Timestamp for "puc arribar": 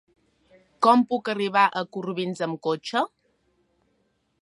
1.11-1.67